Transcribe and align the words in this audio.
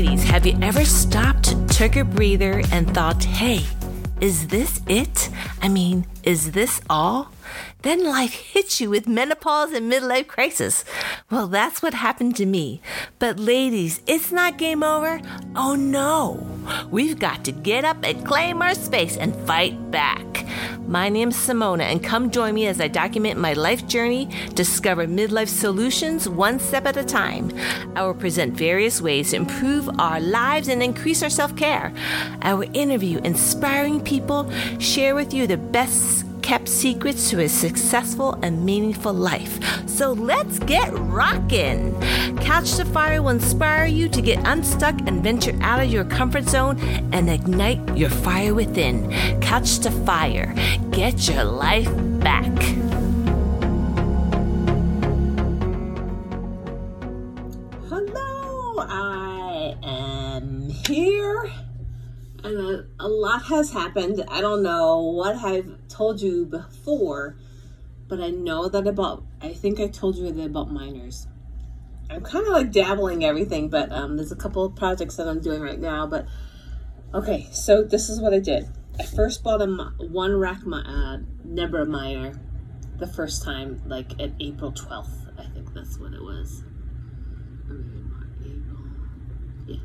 Ladies, 0.00 0.24
have 0.30 0.46
you 0.46 0.58
ever 0.62 0.82
stopped, 0.86 1.54
took 1.68 1.94
a 1.94 2.04
breather, 2.04 2.62
and 2.72 2.88
thought, 2.94 3.22
hey, 3.22 3.66
is 4.18 4.48
this 4.48 4.80
it? 4.88 5.28
I 5.60 5.68
mean, 5.68 6.06
is 6.22 6.52
this 6.52 6.80
all? 6.88 7.32
Then 7.82 8.06
life 8.06 8.32
hits 8.32 8.80
you 8.80 8.88
with 8.88 9.06
menopause 9.06 9.72
and 9.72 9.92
midlife 9.92 10.26
crisis. 10.26 10.86
Well, 11.30 11.48
that's 11.48 11.82
what 11.82 11.92
happened 11.92 12.34
to 12.36 12.46
me. 12.46 12.80
But 13.18 13.38
ladies, 13.38 14.00
it's 14.06 14.32
not 14.32 14.56
game 14.56 14.82
over. 14.82 15.20
Oh 15.54 15.74
no. 15.74 16.46
We've 16.90 17.18
got 17.18 17.44
to 17.44 17.52
get 17.52 17.84
up 17.84 18.04
and 18.04 18.24
claim 18.26 18.62
our 18.62 18.74
space 18.74 19.16
and 19.16 19.34
fight 19.46 19.90
back. 19.90 20.46
My 20.86 21.08
name's 21.08 21.36
Simona, 21.36 21.82
and 21.82 22.02
come 22.02 22.30
join 22.30 22.54
me 22.54 22.66
as 22.66 22.80
I 22.80 22.88
document 22.88 23.38
my 23.38 23.52
life 23.52 23.86
journey, 23.86 24.28
discover 24.54 25.06
midlife 25.06 25.48
solutions 25.48 26.28
one 26.28 26.58
step 26.58 26.86
at 26.86 26.96
a 26.96 27.04
time. 27.04 27.52
I 27.94 28.02
will 28.02 28.14
present 28.14 28.56
various 28.56 29.00
ways 29.00 29.30
to 29.30 29.36
improve 29.36 29.88
our 30.00 30.20
lives 30.20 30.68
and 30.68 30.82
increase 30.82 31.22
our 31.22 31.30
self 31.30 31.54
care. 31.54 31.92
I 32.42 32.54
will 32.54 32.68
interview 32.72 33.18
inspiring 33.18 34.00
people, 34.00 34.50
share 34.78 35.14
with 35.14 35.32
you 35.32 35.46
the 35.46 35.58
best 35.58 36.24
kept 36.50 36.68
secrets 36.68 37.30
to 37.30 37.38
a 37.38 37.48
successful 37.48 38.36
and 38.42 38.64
meaningful 38.64 39.12
life. 39.12 39.60
So 39.88 40.10
let's 40.10 40.58
get 40.58 40.90
rocking. 40.92 41.94
Couch 42.40 42.74
to 42.74 42.84
Fire 42.84 43.22
will 43.22 43.30
inspire 43.30 43.86
you 43.86 44.08
to 44.08 44.20
get 44.20 44.44
unstuck 44.44 44.96
and 45.06 45.22
venture 45.22 45.56
out 45.60 45.78
of 45.78 45.92
your 45.92 46.04
comfort 46.04 46.48
zone 46.48 46.76
and 47.12 47.30
ignite 47.30 47.96
your 47.96 48.10
fire 48.10 48.52
within. 48.52 49.12
Couch 49.40 49.78
to 49.78 49.92
Fire. 49.92 50.52
Get 50.90 51.28
your 51.28 51.44
life 51.44 51.88
back. 52.18 52.89
And 62.42 62.58
a, 62.58 62.86
a 62.98 63.08
lot 63.08 63.44
has 63.44 63.72
happened. 63.72 64.24
I 64.28 64.40
don't 64.40 64.62
know 64.62 64.98
what 64.98 65.36
I've 65.36 65.76
told 65.88 66.20
you 66.22 66.46
before, 66.46 67.36
but 68.08 68.20
I 68.20 68.30
know 68.30 68.68
that 68.68 68.86
about. 68.86 69.24
I 69.42 69.52
think 69.52 69.78
I 69.78 69.88
told 69.88 70.16
you 70.16 70.30
that 70.30 70.44
about 70.44 70.70
miners. 70.70 71.26
I'm 72.10 72.22
kind 72.22 72.46
of 72.46 72.52
like 72.52 72.72
dabbling 72.72 73.24
everything, 73.24 73.68
but 73.68 73.92
um, 73.92 74.16
there's 74.16 74.32
a 74.32 74.36
couple 74.36 74.64
of 74.64 74.74
projects 74.74 75.16
that 75.16 75.28
I'm 75.28 75.40
doing 75.40 75.60
right 75.62 75.78
now. 75.78 76.06
But 76.06 76.26
okay, 77.14 77.46
so 77.52 77.84
this 77.84 78.08
is 78.08 78.20
what 78.20 78.34
I 78.34 78.40
did. 78.40 78.68
I 78.98 79.04
first 79.04 79.44
bought 79.44 79.62
a 79.62 79.66
one 79.98 80.36
RAK 80.36 80.66
mi- 80.66 80.78
uh, 80.84 81.18
Nebra 81.46 81.86
miner 81.86 82.32
the 82.98 83.06
first 83.06 83.44
time, 83.44 83.80
like 83.86 84.20
at 84.20 84.32
April 84.40 84.72
12th. 84.72 85.38
I 85.38 85.44
think 85.54 85.72
that's 85.72 85.98
what 85.98 86.12
it 86.12 86.22
was. 86.22 86.64
April. 88.44 88.82
Yeah. 89.66 89.76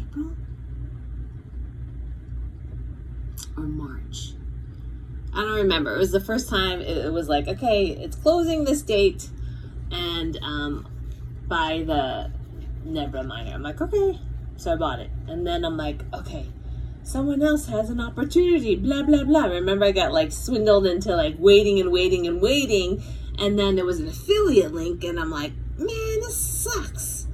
April? 0.00 0.36
Or 3.56 3.62
March. 3.62 4.32
I 5.32 5.40
don't 5.40 5.54
remember. 5.54 5.94
It 5.94 5.98
was 5.98 6.12
the 6.12 6.20
first 6.20 6.48
time 6.48 6.80
it, 6.80 7.12
was 7.12 7.28
like, 7.28 7.46
okay, 7.46 7.88
it's 7.88 8.16
closing 8.16 8.64
this 8.64 8.82
date, 8.82 9.28
and 9.90 10.38
um, 10.42 10.88
buy 11.46 11.84
the 11.86 12.30
Nebra 12.86 13.26
miner. 13.26 13.52
I'm 13.52 13.62
like, 13.62 13.80
okay. 13.80 14.18
So 14.56 14.72
I 14.72 14.76
bought 14.76 15.00
it. 15.00 15.10
And 15.28 15.46
then 15.46 15.64
I'm 15.64 15.76
like, 15.76 16.02
okay, 16.14 16.46
someone 17.02 17.42
else 17.42 17.66
has 17.66 17.90
an 17.90 18.00
opportunity, 18.00 18.76
blah, 18.76 19.02
blah, 19.02 19.24
blah. 19.24 19.44
Remember, 19.44 19.84
I 19.84 19.92
got 19.92 20.12
like 20.12 20.32
swindled 20.32 20.86
into 20.86 21.14
like 21.14 21.36
waiting 21.38 21.78
and 21.80 21.92
waiting 21.92 22.26
and 22.26 22.40
waiting. 22.40 23.02
And 23.38 23.58
then 23.58 23.76
there 23.76 23.84
was 23.84 24.00
an 24.00 24.08
affiliate 24.08 24.72
link, 24.72 25.04
and 25.04 25.20
I'm 25.20 25.30
like, 25.30 25.52
man, 25.76 26.20
this 26.20 26.36
sucks. 26.36 27.26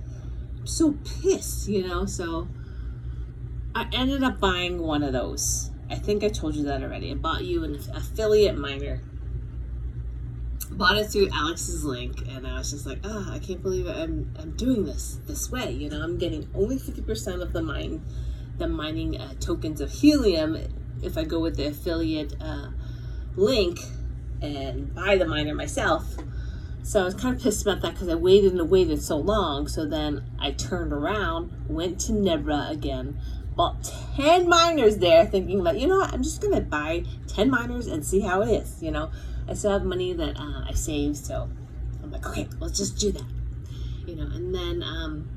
I'm 0.59 0.67
so 0.67 0.97
pissed, 1.23 1.69
you 1.69 1.87
know? 1.87 2.07
So 2.07 2.49
I 3.75 3.89
ended 3.93 4.25
up 4.25 4.41
buying 4.41 4.83
one 4.83 5.03
of 5.03 5.13
those. 5.13 5.71
I 5.93 5.97
think 5.97 6.25
I 6.25 6.29
told 6.29 6.55
you 6.55 6.65
that 6.65 6.83
already. 6.83 7.11
I 7.11 7.15
bought 7.15 7.45
you 7.45 7.65
an 7.65 7.79
affiliate 7.95 8.57
miner. 8.57 9.03
Bought 10.71 10.97
it 10.97 11.11
through 11.11 11.29
Alex's 11.35 11.85
link, 11.85 12.27
and 12.31 12.47
I 12.47 12.57
was 12.57 12.71
just 12.71 12.87
like, 12.87 13.01
ah, 13.05 13.31
I 13.31 13.39
can't 13.39 13.63
believe 13.63 13.87
I'm 13.87 14.35
I'm 14.39 14.53
doing 14.53 14.87
this 14.87 15.19
this 15.27 15.51
way. 15.53 15.71
You 15.71 15.91
know, 15.91 16.03
I'm 16.03 16.17
getting 16.17 16.49
only 16.55 16.79
fifty 16.79 17.03
percent 17.03 17.43
of 17.43 17.53
the 17.53 17.61
mine, 17.61 18.03
the 18.57 18.67
mining 18.67 19.21
uh, 19.21 19.35
tokens 19.39 19.83
of 19.83 19.93
helium 19.93 20.57
if 21.03 21.19
I 21.19 21.25
go 21.25 21.41
with 21.41 21.57
the 21.57 21.67
affiliate 21.67 22.35
uh, 22.41 22.69
link 23.37 23.81
and 24.41 24.95
buy 24.95 25.17
the 25.17 25.27
miner 25.27 25.55
myself. 25.55 26.17
So 26.83 27.03
I 27.03 27.05
was 27.05 27.15
kind 27.15 27.37
of 27.37 27.43
pissed 27.43 27.63
about 27.63 27.83
that 27.83 27.93
because 27.93 28.09
I 28.09 28.15
waited 28.15 28.55
and 28.55 28.71
waited 28.71 29.03
so 29.03 29.19
long. 29.19 29.69
So 29.69 29.85
then 29.85 30.25
I 30.41 30.53
turned 30.53 30.93
around, 30.93 31.53
went 31.69 32.01
to 32.01 32.13
Nebra 32.13 32.71
again, 32.71 33.21
bought 33.57 33.93
10 34.17 34.49
miners 34.49 34.99
there, 34.99 35.27
thinking 35.27 35.65
that, 35.65 35.79
you 35.79 35.87
know 35.87 35.99
what, 35.99 36.13
I'm 36.13 36.23
just 36.23 36.41
going 36.41 36.55
to 36.55 36.61
buy 36.61 37.05
10 37.29 37.51
miners 37.51 37.87
and 37.87 38.05
see 38.05 38.21
how 38.21 38.43
it 38.43 38.51
is. 38.51 38.83
You 38.83 38.91
know, 38.91 39.11
I 39.49 39.55
still 39.55 39.73
have 39.73 39.85
money 39.85 40.13
that 40.13 40.39
uh, 40.39 40.65
I 40.69 40.73
saved. 40.73 41.17
So 41.17 41.49
I'm 42.03 42.11
like, 42.11 42.27
okay, 42.27 42.49
let's 42.61 42.79
just 42.79 42.99
do 42.99 43.13
that. 43.13 43.27
You 44.07 44.17
know, 44.17 44.27
and 44.35 44.55
then 44.55 44.83
um, 44.83 45.29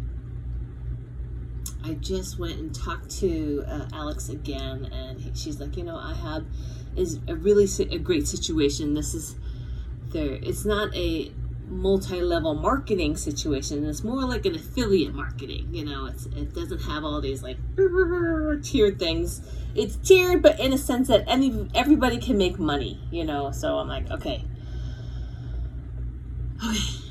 I 1.84 1.94
just 1.94 2.40
went 2.40 2.58
and 2.58 2.74
talked 2.74 3.12
to 3.20 3.64
uh, 3.68 3.88
Alex 3.94 4.30
again, 4.30 4.90
and 4.92 5.22
he, 5.22 5.32
she's 5.36 5.60
like, 5.60 5.78
you 5.78 5.84
know, 5.84 5.98
I 5.98 6.14
have 6.16 6.46
is 6.96 7.20
a 7.28 7.36
really 7.36 7.68
si- 7.68 7.94
a 7.94 8.00
great 8.00 8.28
situation. 8.28 8.94
This 8.94 9.14
is 9.14 9.36
there. 10.08 10.40
It's 10.42 10.66
not 10.66 10.96
a 10.96 11.32
multi-level 11.68 12.56
marketing 12.56 13.18
situation. 13.18 13.86
It's 13.86 14.04
more 14.04 14.24
like 14.24 14.46
an 14.46 14.56
affiliate 14.56 15.14
marketing. 15.14 15.68
You 15.72 15.86
know, 15.86 16.06
it's 16.06 16.26
it 16.28 16.54
doesn't 16.54 16.82
have 16.84 17.04
all 17.04 17.22
these 17.22 17.44
like 17.44 17.58
tiered 18.64 19.00
things. 19.00 19.42
It's 19.76 19.96
tiered, 19.98 20.42
but 20.42 20.60
in 20.60 20.74
a 20.74 20.78
sense 20.78 21.08
that 21.08 21.24
any 21.28 21.70
everybody 21.74 22.18
can 22.18 22.38
make 22.38 22.60
money. 22.60 23.00
You 23.12 23.26
know, 23.26 23.52
so 23.52 23.78
I'm 23.78 23.88
like, 23.88 24.10
okay, 24.12 24.46
okay. 26.66 27.02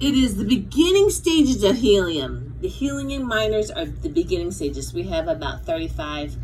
It 0.00 0.14
is 0.14 0.36
the 0.36 0.44
beginning 0.44 1.10
stages 1.10 1.64
of 1.64 1.78
helium. 1.78 2.54
The 2.60 2.68
helium 2.68 3.26
miners 3.26 3.68
are 3.68 3.84
the 3.84 4.08
beginning 4.08 4.52
stages. 4.52 4.94
We 4.94 5.04
have 5.04 5.26
about 5.26 5.64
35, 5.64 6.36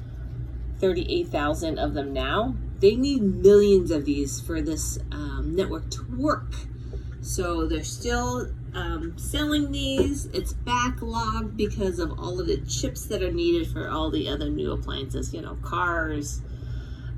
38,000 0.81 1.79
of 1.79 1.95
them 1.95 2.13
now. 2.13 2.57
They 2.85 2.97
need 2.97 3.23
millions 3.23 3.91
of 3.91 4.05
these 4.05 4.43
for 4.43 4.61
this 4.61 4.99
um, 5.11 5.55
network 5.57 5.91
to 5.93 6.05
work. 6.19 6.53
So 7.23 7.67
they're 7.67 7.83
still 7.83 8.53
um, 8.75 9.17
selling 9.17 9.73
these. 9.73 10.27
It's 10.35 10.53
backlogged 10.53 11.57
because 11.57 11.99
of 11.99 12.19
all 12.19 12.39
of 12.39 12.47
the 12.47 12.59
chips 12.59 13.07
that 13.07 13.23
are 13.23 13.33
needed 13.33 13.69
for 13.69 13.89
all 13.89 14.11
the 14.11 14.29
other 14.29 14.51
new 14.51 14.71
appliances, 14.71 15.33
you 15.33 15.41
know, 15.41 15.55
cars, 15.63 16.43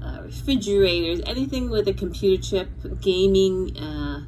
uh, 0.04 0.20
refrigerators, 0.22 1.20
anything 1.26 1.68
with 1.68 1.88
a 1.88 1.94
computer 1.94 2.40
chip, 2.40 2.68
gaming. 3.00 3.76
Uh, 3.76 4.20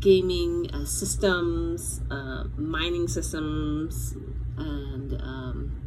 gaming 0.00 0.68
uh, 0.74 0.84
systems, 0.84 2.00
uh, 2.10 2.42
mining 2.56 3.06
systems, 3.06 4.16
and 4.58 5.12
um, 5.22 5.80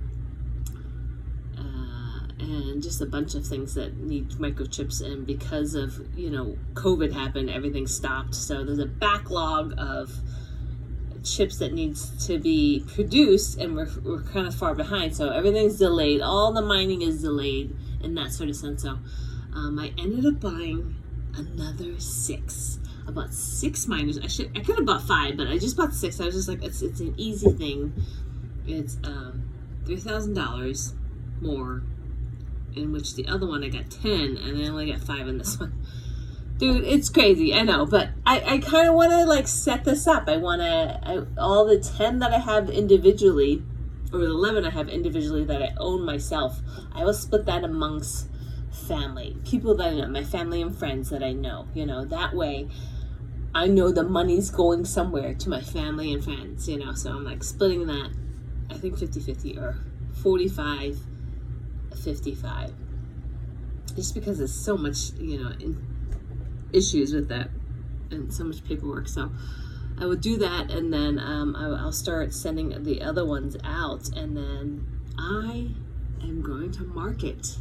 uh, 1.58 2.35
and 2.46 2.82
just 2.82 3.02
a 3.02 3.06
bunch 3.06 3.36
of 3.36 3.46
things 3.46 3.74
that 3.76 3.98
need 3.98 4.30
microchips. 4.32 5.04
And 5.04 5.26
because 5.26 5.76
of 5.76 6.00
you 6.18 6.30
know 6.30 6.58
COVID 6.74 7.14
happened, 7.14 7.50
everything 7.50 7.88
stopped. 7.88 8.36
So 8.36 8.64
there's 8.64 8.80
a 8.80 8.86
backlog 8.86 9.74
of 9.78 10.12
chips 11.24 11.58
that 11.58 11.74
needs 11.74 12.28
to 12.28 12.38
be 12.38 12.86
produced, 12.94 13.58
and 13.58 13.76
we're 13.76 13.90
we're 14.04 14.24
kind 14.24 14.48
of 14.48 14.56
far 14.56 14.76
behind. 14.76 15.16
So 15.16 15.30
everything's 15.30 15.78
delayed. 15.78 16.22
All 16.22 16.54
the 16.54 16.62
mining 16.62 17.02
is 17.02 17.22
delayed 17.22 17.76
in 18.02 18.16
that 18.16 18.32
sort 18.32 18.50
of 18.50 18.56
sense. 18.56 18.84
So 18.84 19.00
um, 19.54 19.80
I 19.80 19.94
ended 19.98 20.26
up 20.26 20.40
buying 20.40 20.96
another 21.36 22.00
six 22.00 22.80
I 23.08 23.12
bought 23.12 23.34
six 23.34 23.88
miners. 23.88 24.18
I 24.18 24.28
should 24.28 24.52
I 24.58 24.62
could 24.62 24.78
have 24.78 24.86
bought 24.86 25.04
five, 25.04 25.38
but 25.38 25.48
I 25.48 25.58
just 25.58 25.78
bought 25.78 25.94
six. 25.94 26.20
I 26.20 26.26
was 26.26 26.36
just 26.36 26.48
like, 26.48 26.64
it's 26.64 26.82
it's 26.82 27.00
an 27.00 27.14
easy 27.18 27.52
thing. 27.52 27.94
It's 28.66 28.98
um 29.04 29.44
three 29.86 29.98
thousand 29.98 30.34
dollars 30.34 30.94
more, 31.42 31.84
in 32.76 32.92
which 32.92 33.16
the 33.16 33.28
other 33.28 33.48
one 33.48 33.64
I 33.64 33.70
got 33.70 33.90
ten, 33.90 34.38
and 34.38 34.58
I 34.62 34.68
only 34.68 34.92
got 34.92 35.02
five 35.02 35.28
in 35.28 35.38
this 35.38 35.60
one. 35.60 35.74
Dude, 36.58 36.86
it's 36.86 37.10
crazy. 37.10 37.54
I 37.54 37.64
know, 37.64 37.86
but 37.86 38.10
I, 38.26 38.40
I 38.40 38.58
kind 38.60 38.88
of 38.88 38.96
want 38.96 39.12
to 39.12 39.26
like 39.26 39.48
set 39.48 39.84
this 39.84 40.08
up. 40.08 40.28
I 40.28 40.38
want 40.38 40.62
to 40.62 41.28
all 41.38 41.66
the 41.66 41.80
ten 41.80 42.20
that 42.20 42.34
I 42.34 42.40
have 42.40 42.70
individually, 42.70 43.64
or 44.14 44.20
the 44.20 44.26
eleven 44.28 44.66
I 44.66 44.70
have 44.70 44.88
individually 44.88 45.44
that 45.46 45.62
I 45.62 45.74
own 45.78 46.06
myself. 46.06 46.60
I 46.94 47.04
will 47.04 47.14
split 47.14 47.46
that 47.46 47.64
amongst 47.64 48.30
family, 48.88 49.38
people 49.46 49.76
that 49.76 49.88
I 49.88 49.96
know, 49.96 50.08
my 50.08 50.24
family 50.24 50.62
and 50.62 50.78
friends 50.78 51.10
that 51.10 51.24
I 51.24 51.34
know. 51.34 51.68
You 51.74 51.86
know, 51.86 52.06
that 52.06 52.34
way 52.34 52.70
I 53.54 53.68
know 53.68 53.92
the 53.92 54.04
money's 54.04 54.50
going 54.50 54.86
somewhere 54.86 55.34
to 55.34 55.50
my 55.50 55.62
family 55.62 56.12
and 56.14 56.24
friends, 56.24 56.68
you 56.68 56.78
know. 56.78 56.94
So 56.94 57.12
I'm 57.12 57.24
like 57.24 57.44
splitting 57.44 57.88
that, 57.88 58.12
I 58.70 58.74
think 58.74 58.98
50 58.98 59.20
50 59.20 59.58
or 59.58 59.78
45 60.22 61.00
55. 62.06 62.74
Just 63.96 64.14
because 64.14 64.38
there's 64.38 64.54
so 64.54 64.78
much, 64.78 65.12
you 65.18 65.44
know, 65.44 65.50
in, 65.60 65.84
issues 66.72 67.14
with 67.14 67.28
that 67.30 67.50
and 68.12 68.34
so 68.34 68.44
much 68.44 68.64
paperwork. 68.64 69.08
So 69.08 69.32
I 70.00 70.06
will 70.06 70.16
do 70.16 70.38
that, 70.38 70.72
and 70.72 70.94
then 70.94 71.20
um, 71.20 71.56
I'll 71.56 71.92
start 71.92 72.34
sending 72.34 72.84
the 72.84 73.02
other 73.02 73.26
ones 73.26 73.58
out, 73.64 74.10
and 74.16 74.36
then 74.36 74.86
I 75.18 75.72
am 76.22 76.42
going 76.42 76.72
to 76.74 76.84
market 76.84 77.58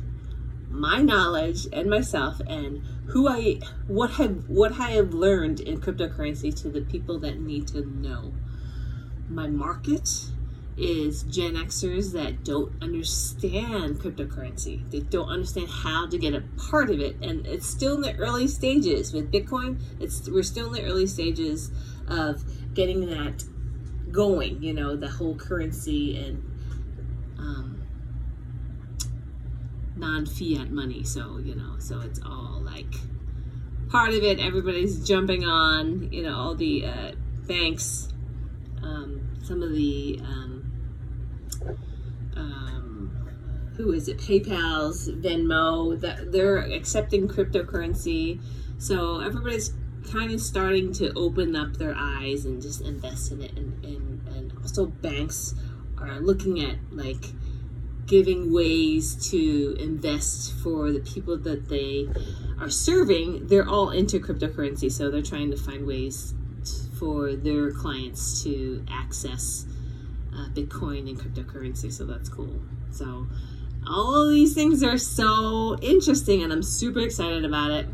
my 0.69 1.01
knowledge 1.01 1.69
and 1.73 1.89
myself 1.89 2.41
and 2.49 2.83
who 3.07 3.29
I 3.29 3.61
what 3.87 4.11
have 4.13 4.49
what 4.49 4.73
I 4.81 4.91
have 4.93 5.15
learned 5.15 5.61
in 5.61 5.81
cryptocurrency 5.81 6.53
to 6.63 6.69
the 6.69 6.81
people 6.81 7.19
that 7.21 7.39
need 7.39 7.69
to 7.69 7.83
know. 7.87 8.33
My 9.29 9.47
market 9.47 10.09
is 10.77 11.23
Gen 11.25 11.55
Xers 11.55 12.13
that 12.13 12.45
don't 12.45 12.73
understand 12.83 14.01
cryptocurrency. 14.01 14.89
They 14.91 15.01
don't 15.01 15.29
understand 15.29 15.69
how 15.69 16.07
to 16.09 16.19
get 16.19 16.35
a 16.35 16.43
part 16.69 16.91
of 16.91 17.01
it, 17.01 17.17
and 17.23 17.47
it's 17.47 17.67
still 17.67 17.95
in 17.95 18.01
the 18.01 18.17
early 18.17 18.49
stages 18.49 19.13
with 19.13 19.31
Bitcoin. 19.31 19.81
It's 20.01 20.29
we're 20.29 20.43
still 20.43 20.67
in 20.67 20.73
the 20.73 20.85
early 20.85 21.07
stages 21.07 21.71
of 22.09 22.43
getting 22.75 23.07
that 23.11 23.45
going. 24.11 24.63
You 24.63 24.75
know, 24.75 24.97
the 24.97 25.09
whole 25.09 25.37
currency 25.37 26.17
and 26.17 26.43
um, 27.39 27.83
non-fiat 29.97 30.71
money. 30.71 31.05
So 31.05 31.39
you 31.39 31.55
know, 31.55 31.77
so 31.79 32.01
it's 32.01 32.21
all 32.25 32.61
like 32.65 32.95
part 33.91 34.11
of 34.11 34.25
it. 34.25 34.41
Everybody's 34.41 35.07
jumping 35.07 35.45
on. 35.45 36.13
You 36.13 36.25
know, 36.25 36.37
all 36.37 36.55
the 36.57 36.87
uh, 36.87 37.13
banks. 37.47 38.09
Um, 38.83 39.31
some 39.43 39.63
of 39.63 39.73
the 39.73 40.21
um, 40.23 40.54
um, 42.37 43.11
who 43.77 43.93
is 43.93 44.09
it? 44.09 44.19
PayPal's, 44.19 45.09
Venmo. 45.09 46.01
That 46.01 46.33
they're 46.33 46.59
accepting 46.59 47.29
cryptocurrency. 47.29 48.41
So 48.79 49.21
everybody's 49.21 49.73
kind 50.11 50.31
of 50.31 50.41
starting 50.41 50.93
to 50.95 51.13
open 51.15 51.57
up 51.57 51.77
their 51.77 51.95
eyes 51.97 52.45
and 52.45 52.61
just 52.61 52.83
invest 52.83 53.33
in 53.33 53.43
it. 53.43 53.57
And, 53.57 53.85
and, 53.85 54.29
and 54.29 54.53
also 54.61 54.87
banks 54.87 55.55
are 55.99 56.21
looking 56.21 56.63
at 56.63 56.77
like 56.93 57.25
giving 58.07 58.53
ways 58.53 59.31
to 59.31 59.77
invest 59.81 60.53
for 60.63 60.93
the 60.93 61.01
people 61.01 61.39
that 61.39 61.69
they 61.69 62.07
are 62.61 62.71
serving. 62.71 63.47
They're 63.47 63.69
all 63.69 63.91
into 63.91 64.21
cryptocurrency, 64.21 64.93
so 64.93 65.11
they're 65.11 65.23
trying 65.23 65.51
to 65.51 65.57
find 65.57 65.87
ways 65.87 66.35
for 66.99 67.35
their 67.35 67.73
clients 67.73 68.43
to 68.45 68.85
access 68.91 69.67
uh, 70.35 70.49
Bitcoin 70.51 71.09
and 71.09 71.19
cryptocurrency. 71.19 71.93
So 71.93 72.05
that's 72.05 72.29
cool. 72.29 72.61
So 72.91 73.27
all 73.87 74.23
of 74.23 74.31
these 74.31 74.55
things 74.55 74.83
are 74.83 74.99
so 74.99 75.77
interesting, 75.83 76.43
and 76.43 76.53
I'm 76.53 76.63
super 76.63 77.01
excited 77.01 77.45
about 77.45 77.71
it. 77.71 77.87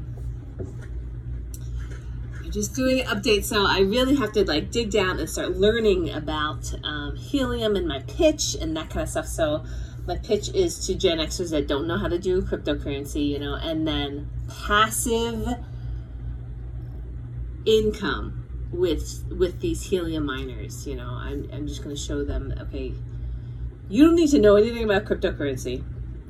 I'm 2.37 2.51
just 2.51 2.75
doing 2.75 3.01
an 3.01 3.07
update, 3.07 3.45
so 3.45 3.67
I 3.67 3.81
really 3.81 4.17
have 4.17 4.33
to 4.33 4.45
like 4.45 4.71
dig 4.71 4.91
down 4.91 5.19
and 5.19 5.29
start 5.29 5.57
learning 5.57 6.11
about 6.11 6.73
um, 6.85 7.17
helium 7.17 7.77
and 7.77 7.87
my 7.87 8.01
pitch 8.01 8.57
and 8.61 8.77
that 8.77 8.91
kind 8.91 9.03
of 9.03 9.09
stuff. 9.09 9.27
So 9.27 9.65
my 10.07 10.17
pitch 10.17 10.49
is 10.55 10.87
to 10.87 10.95
Gen 10.95 11.19
Xers 11.19 11.51
that 11.51 11.69
don't 11.69 11.87
know 11.87 11.99
how 11.99 12.09
to 12.09 12.19
do 12.19 12.43
cryptocurrency, 12.43 13.29
you 13.29 13.39
know, 13.39 13.55
and 13.55 13.87
then 13.87 14.29
passive 14.49 15.47
income 17.67 18.40
with 18.70 19.25
with 19.37 19.61
these 19.61 19.82
helium 19.82 20.26
miners 20.26 20.87
you 20.87 20.96
know? 20.96 21.11
I'm, 21.11 21.49
I'm 21.52 21.67
just 21.67 21.82
going 21.82 21.94
to 21.94 22.00
show 22.00 22.25
them 22.25 22.55
okay 22.61 22.94
you 23.88 24.05
don't 24.05 24.14
need 24.14 24.31
to 24.31 24.38
know 24.38 24.56
anything 24.56 24.84
about 24.84 25.05
cryptocurrency 25.05 25.82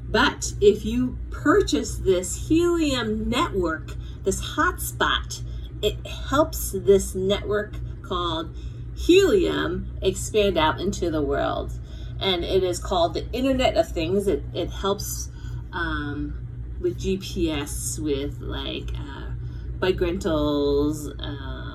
but 0.08 0.54
if 0.60 0.84
you 0.84 1.19
purchase 1.31 1.96
this 1.96 2.48
helium 2.48 3.28
network 3.28 3.94
this 4.25 4.54
hotspot 4.54 5.42
it 5.82 6.06
helps 6.06 6.72
this 6.72 7.14
network 7.14 7.75
called 8.02 8.54
helium 8.96 9.96
expand 10.02 10.58
out 10.58 10.81
into 10.81 11.10
the 11.10 11.22
world. 11.22 11.72
And 12.19 12.44
it 12.44 12.62
is 12.62 12.78
called 12.78 13.14
the 13.14 13.31
internet 13.32 13.76
of 13.76 13.88
things. 13.88 14.26
It, 14.26 14.42
it 14.52 14.70
helps 14.70 15.31
um, 15.72 16.46
with 16.81 16.98
gps 16.98 17.98
with 17.98 18.40
like 18.40 18.90
uh, 18.98 19.31
bike 19.78 20.00
rentals 20.00 21.06
um, 21.20 21.69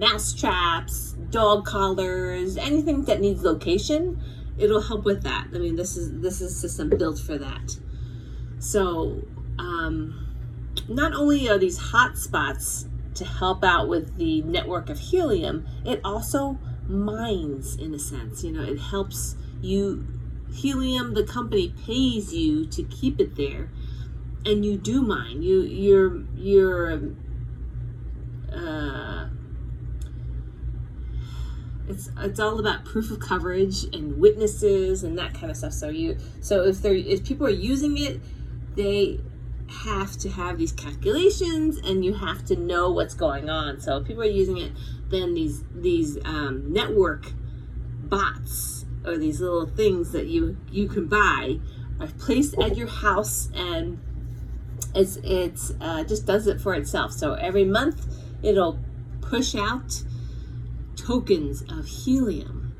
mouse 0.00 0.32
traps, 0.32 1.12
dog 1.28 1.66
collars, 1.66 2.56
anything 2.56 3.04
that 3.04 3.20
needs 3.20 3.44
location, 3.44 4.18
it'll 4.58 4.80
help 4.80 5.04
with 5.04 5.22
that. 5.22 5.48
I 5.54 5.58
mean, 5.58 5.76
this 5.76 5.96
is 5.96 6.20
this 6.20 6.40
is 6.40 6.58
system 6.58 6.88
built 6.88 7.20
for 7.20 7.36
that. 7.36 7.76
So, 8.58 9.22
um, 9.58 10.26
not 10.88 11.12
only 11.14 11.48
are 11.48 11.58
these 11.58 11.78
hotspots 11.78 12.88
to 13.14 13.24
help 13.26 13.62
out 13.62 13.88
with 13.88 14.16
the 14.16 14.40
network 14.42 14.88
of 14.88 14.98
helium, 14.98 15.66
it 15.84 16.00
also 16.02 16.58
mines 16.88 17.76
in 17.76 17.94
a 17.94 17.98
sense. 17.98 18.42
You 18.42 18.52
know, 18.52 18.62
it 18.62 18.80
helps 18.80 19.36
you. 19.60 20.06
Helium, 20.52 21.14
the 21.14 21.22
company 21.22 21.72
pays 21.86 22.34
you 22.34 22.66
to 22.66 22.82
keep 22.82 23.20
it 23.20 23.36
there, 23.36 23.70
and 24.44 24.64
you 24.64 24.76
do 24.76 25.00
mine. 25.00 25.42
You 25.42 25.60
you're 25.60 26.22
you're 26.34 27.12
uh, 28.52 29.28
it's 31.90 32.10
it's 32.18 32.40
all 32.40 32.58
about 32.58 32.84
proof 32.84 33.10
of 33.10 33.20
coverage 33.20 33.84
and 33.92 34.18
witnesses 34.18 35.02
and 35.02 35.18
that 35.18 35.34
kind 35.34 35.50
of 35.50 35.56
stuff. 35.56 35.72
So 35.72 35.88
you 35.88 36.16
so 36.40 36.64
if 36.64 36.80
they're 36.80 36.94
if 36.94 37.24
people 37.24 37.46
are 37.46 37.50
using 37.50 37.98
it, 37.98 38.20
they 38.76 39.20
have 39.84 40.16
to 40.18 40.28
have 40.28 40.58
these 40.58 40.72
calculations 40.72 41.78
and 41.78 42.04
you 42.04 42.14
have 42.14 42.44
to 42.46 42.56
know 42.56 42.90
what's 42.90 43.14
going 43.14 43.48
on. 43.48 43.80
So 43.80 43.98
if 43.98 44.06
people 44.06 44.22
are 44.22 44.26
using 44.26 44.58
it, 44.58 44.72
then 45.10 45.34
these 45.34 45.64
these 45.74 46.18
um, 46.24 46.72
network 46.72 47.32
bots 48.02 48.84
or 49.04 49.16
these 49.16 49.40
little 49.40 49.66
things 49.66 50.12
that 50.12 50.26
you 50.26 50.56
you 50.70 50.88
can 50.88 51.06
buy 51.06 51.58
are 52.00 52.06
placed 52.06 52.58
at 52.58 52.76
your 52.76 52.88
house 52.88 53.50
and 53.54 54.00
it's 54.94 55.16
it's 55.22 55.72
uh, 55.80 56.04
just 56.04 56.26
does 56.26 56.46
it 56.46 56.60
for 56.60 56.74
itself. 56.74 57.12
So 57.12 57.34
every 57.34 57.64
month 57.64 58.06
it'll 58.42 58.78
push 59.20 59.54
out 59.54 60.02
tokens 61.00 61.62
of 61.62 61.86
helium. 61.86 62.74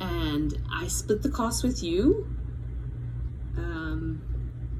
And 0.00 0.58
I 0.72 0.86
split 0.88 1.22
the 1.22 1.30
cost 1.30 1.62
with 1.62 1.82
you. 1.82 2.26
Um, 3.56 4.22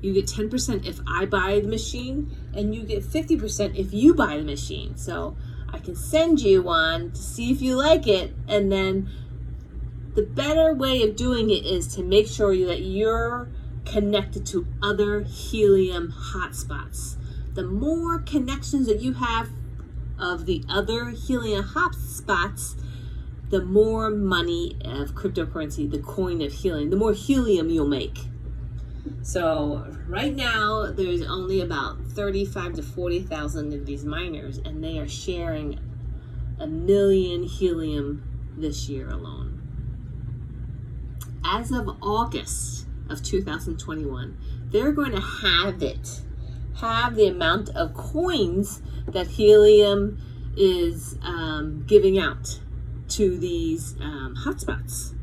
you 0.02 0.12
get 0.12 0.26
10% 0.26 0.86
if 0.86 1.00
I 1.06 1.24
buy 1.26 1.60
the 1.60 1.68
machine, 1.68 2.36
and 2.54 2.74
you 2.74 2.82
get 2.82 3.02
50% 3.02 3.76
if 3.76 3.92
you 3.92 4.14
buy 4.14 4.36
the 4.36 4.44
machine. 4.44 4.96
So 4.96 5.36
I 5.72 5.78
can 5.78 5.94
send 5.94 6.40
you 6.40 6.62
one 6.62 7.12
to 7.12 7.20
see 7.20 7.50
if 7.50 7.62
you 7.62 7.76
like 7.76 8.06
it, 8.06 8.34
and 8.48 8.70
then 8.70 9.10
the 10.14 10.22
better 10.22 10.74
way 10.74 11.02
of 11.02 11.16
doing 11.16 11.50
it 11.50 11.64
is 11.66 11.88
to 11.96 12.02
make 12.02 12.28
sure 12.28 12.56
that 12.66 12.82
you're 12.82 13.48
connected 13.84 14.46
to 14.46 14.66
other 14.82 15.22
helium 15.22 16.12
hotspots. 16.12 17.16
The 17.54 17.64
more 17.64 18.18
connections 18.20 18.86
that 18.86 19.00
you 19.00 19.14
have 19.14 19.50
of 20.18 20.46
the 20.46 20.64
other 20.68 21.10
helium 21.10 21.64
hotspots, 21.64 22.80
the 23.50 23.62
more 23.62 24.10
money 24.10 24.76
of 24.84 25.14
cryptocurrency, 25.14 25.90
the 25.90 25.98
coin 25.98 26.40
of 26.42 26.52
helium, 26.52 26.90
the 26.90 26.96
more 26.96 27.12
helium 27.12 27.70
you'll 27.70 27.86
make. 27.86 28.18
So 29.22 29.86
right 30.08 30.34
now 30.34 30.90
there's 30.90 31.22
only 31.22 31.60
about 31.60 32.00
35 32.08 32.74
to 32.74 32.82
40,000 32.82 33.72
of 33.74 33.86
these 33.86 34.04
miners 34.04 34.58
and 34.58 34.82
they 34.82 34.98
are 34.98 35.08
sharing 35.08 35.78
a 36.58 36.66
million 36.66 37.42
helium 37.42 38.22
this 38.56 38.88
year 38.88 39.08
alone. 39.08 39.60
As 41.44 41.70
of 41.70 41.96
August 42.02 42.86
of 43.08 43.22
2021, 43.22 44.36
they're 44.70 44.92
going 44.92 45.12
to 45.12 45.20
have 45.20 45.82
it, 45.82 46.22
have 46.92 47.16
the 47.16 47.26
amount 47.26 47.70
of 47.70 47.94
coins 47.94 48.82
that 49.06 49.26
helium 49.26 50.20
is 50.56 51.18
um, 51.22 51.84
giving 51.86 52.18
out 52.18 52.60
to 53.08 53.36
these 53.38 53.96
um, 54.00 54.34
hotspots. 54.44 55.14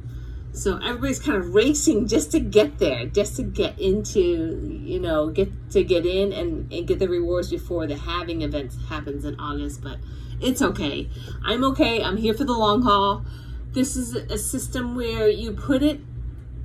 So 0.53 0.77
everybody's 0.77 1.20
kind 1.20 1.38
of 1.38 1.56
racing 1.56 2.08
just 2.08 2.32
to 2.32 2.39
get 2.39 2.77
there, 2.80 3.06
just 3.06 3.38
to 3.38 3.44
get 3.44 3.80
into, 3.80 4.82
you 4.84 5.00
know, 5.00 5.30
get 5.30 5.50
to 5.72 5.84
get 5.84 6.06
in 6.06 6.34
and, 6.34 6.72
and 6.72 6.86
get 6.86 7.00
the 7.00 7.08
rewards 7.08 7.50
before 7.50 7.88
the 7.88 7.96
halving 7.96 8.41
event 8.41 8.74
happens 8.89 9.24
in 9.24 9.39
August. 9.39 9.82
But 9.82 9.98
it's 10.41 10.62
okay. 10.62 11.10
I'm 11.46 11.63
okay. 11.63 12.03
I'm 12.03 12.18
here 12.18 12.34
for 12.34 12.44
the 12.44 12.53
long 12.53 12.82
haul. 12.82 13.25
This 13.72 13.96
is 13.96 14.15
a 14.15 14.38
system 14.38 14.96
where 14.96 15.30
you 15.30 15.53
put 15.53 15.82
it, 15.82 16.01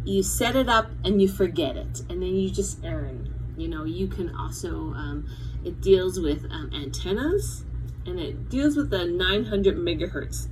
you 0.05 0.25
set 0.25 0.57
it 0.57 0.69
up, 0.69 0.91
and 1.05 1.23
you 1.23 1.29
forget 1.29 1.77
it, 1.77 2.01
and 2.11 2.21
then 2.21 2.35
you 2.35 2.51
just 2.51 2.85
earn. 2.85 3.33
You 3.57 3.69
know, 3.69 3.85
you 3.85 4.07
can 4.09 4.35
also 4.35 4.93
um, 4.95 5.27
it 5.65 5.81
deals 5.81 6.21
with 6.21 6.45
um, 6.51 6.71
antennas 6.75 7.65
and 8.07 8.21
it 8.21 8.49
deals 8.49 8.77
with 8.77 8.91
the 8.91 9.05
900 9.05 9.77
megahertz 9.77 10.49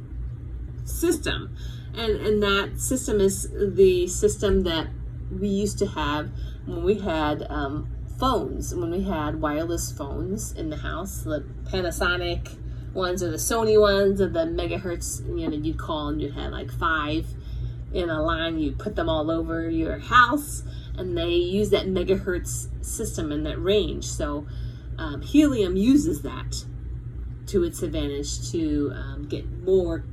system. 0.84 1.56
And, 1.94 2.16
and 2.16 2.42
that 2.42 2.80
system 2.80 3.20
is 3.20 3.48
the 3.52 4.08
system 4.08 4.64
that 4.64 4.88
we 5.30 5.48
used 5.48 5.78
to 5.78 5.86
have 5.86 6.30
when 6.66 6.82
we 6.82 6.98
had 6.98 7.46
um, 7.48 7.88
phones, 8.18 8.74
when 8.74 8.90
we 8.90 9.04
had 9.04 9.40
wireless 9.40 9.92
phones 9.92 10.52
in 10.52 10.70
the 10.70 10.78
house, 10.78 11.22
the 11.22 11.44
Panasonic 11.64 12.56
ones 12.92 13.22
or 13.22 13.30
the 13.30 13.36
Sony 13.36 13.80
ones, 13.80 14.20
or 14.20 14.28
the 14.28 14.40
megahertz. 14.40 15.26
You 15.38 15.48
know, 15.48 15.56
you'd 15.56 15.78
call 15.78 16.08
and 16.08 16.20
you'd 16.20 16.34
have 16.34 16.52
like 16.52 16.70
five 16.72 17.26
in 17.92 18.10
a 18.10 18.22
line. 18.22 18.58
You 18.58 18.72
put 18.72 18.96
them 18.96 19.08
all 19.08 19.30
over 19.30 19.68
your 19.70 19.98
house, 19.98 20.62
and 20.96 21.16
they 21.16 21.30
use 21.30 21.70
that 21.70 21.86
megahertz 21.86 22.68
system 22.84 23.32
and 23.32 23.44
that 23.46 23.60
range. 23.60 24.06
So 24.06 24.46
um, 24.98 25.22
helium 25.22 25.76
uses 25.76 26.22
that 26.22 26.64
to 27.46 27.64
its 27.64 27.82
advantage 27.82 28.50
to 28.52 28.92
um, 28.94 29.26
get 29.28 29.50
more 29.50 30.04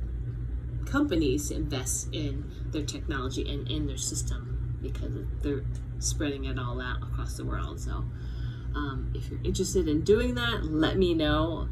companies 0.86 1.48
to 1.48 1.54
invest 1.54 2.12
in 2.12 2.50
their 2.70 2.84
technology 2.84 3.48
and 3.50 3.68
in 3.70 3.86
their 3.86 3.96
system 3.96 4.78
because 4.82 5.12
they're 5.42 5.64
spreading 5.98 6.44
it 6.44 6.58
all 6.58 6.80
out 6.80 7.02
across 7.02 7.36
the 7.36 7.44
world. 7.44 7.80
So, 7.80 8.04
um, 8.74 9.12
if 9.14 9.30
you're 9.30 9.40
interested 9.44 9.88
in 9.88 10.02
doing 10.02 10.34
that, 10.34 10.64
let 10.64 10.96
me 10.96 11.14
know. 11.14 11.68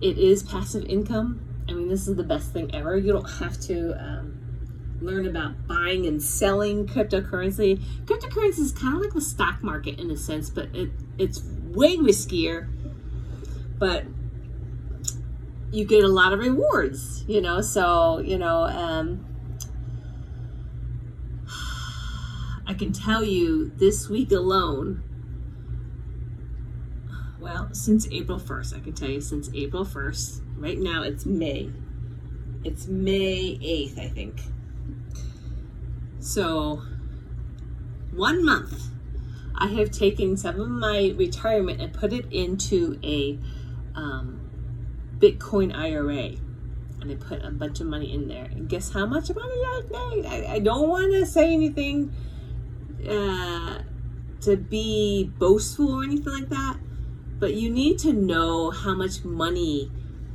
It 0.00 0.18
is 0.18 0.42
passive 0.42 0.84
income. 0.84 1.40
I 1.68 1.72
mean, 1.72 1.88
this 1.88 2.08
is 2.08 2.16
the 2.16 2.24
best 2.24 2.52
thing 2.52 2.74
ever. 2.74 2.96
You 2.96 3.12
don't 3.12 3.30
have 3.38 3.58
to 3.62 3.92
um, 4.02 4.39
learn 5.00 5.26
about 5.26 5.66
buying 5.66 6.06
and 6.06 6.22
selling 6.22 6.86
cryptocurrency. 6.86 7.78
Cryptocurrency 8.04 8.60
is 8.60 8.72
kind 8.72 8.96
of 8.96 9.02
like 9.02 9.12
the 9.12 9.20
stock 9.20 9.62
market 9.62 9.98
in 9.98 10.10
a 10.10 10.16
sense, 10.16 10.50
but 10.50 10.68
it, 10.74 10.90
it's 11.18 11.42
way 11.72 11.96
riskier. 11.96 12.68
But 13.78 14.04
you 15.72 15.84
get 15.84 16.04
a 16.04 16.08
lot 16.08 16.32
of 16.32 16.40
rewards, 16.40 17.24
you 17.26 17.40
know. 17.40 17.60
So, 17.60 18.18
you 18.18 18.36
know, 18.38 18.64
um, 18.64 19.26
I 22.66 22.74
can 22.74 22.92
tell 22.92 23.24
you 23.24 23.72
this 23.76 24.08
week 24.08 24.32
alone, 24.32 25.02
well, 27.40 27.68
since 27.72 28.06
April 28.12 28.38
1st, 28.38 28.76
I 28.76 28.80
can 28.80 28.92
tell 28.92 29.08
you 29.08 29.20
since 29.20 29.50
April 29.54 29.84
1st, 29.84 30.42
right 30.56 30.78
now 30.78 31.02
it's 31.02 31.24
May. 31.24 31.70
It's 32.62 32.86
May 32.86 33.58
8th, 33.58 33.98
I 33.98 34.08
think. 34.08 34.40
So, 36.20 36.82
one 38.12 38.44
month, 38.44 38.90
I 39.54 39.68
have 39.68 39.90
taken 39.90 40.36
some 40.36 40.60
of 40.60 40.68
my 40.68 41.14
retirement 41.16 41.80
and 41.80 41.92
put 41.92 42.12
it 42.12 42.30
into 42.30 42.98
a 43.02 43.38
um, 43.94 44.50
Bitcoin 45.18 45.74
IRA. 45.74 46.36
And 47.00 47.10
I 47.10 47.14
put 47.14 47.42
a 47.42 47.50
bunch 47.50 47.80
of 47.80 47.86
money 47.86 48.12
in 48.12 48.28
there. 48.28 48.44
And 48.44 48.68
guess 48.68 48.90
how 48.90 49.06
much 49.06 49.30
money 49.34 49.54
I 49.54 49.82
made? 49.90 50.26
I, 50.26 50.54
I 50.54 50.58
don't 50.58 50.88
want 50.88 51.12
to 51.12 51.24
say 51.24 51.54
anything 51.54 52.14
uh, 53.08 53.78
to 54.42 54.56
be 54.56 55.32
boastful 55.38 56.00
or 56.00 56.04
anything 56.04 56.32
like 56.32 56.50
that. 56.50 56.76
But 57.38 57.54
you 57.54 57.70
need 57.70 57.98
to 58.00 58.12
know 58.12 58.70
how 58.70 58.94
much 58.94 59.24
money 59.24 59.90